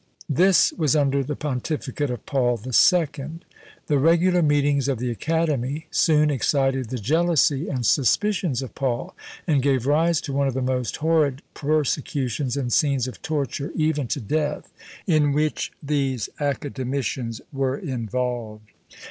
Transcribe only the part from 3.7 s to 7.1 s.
The regular meetings of "the Academy" soon excited the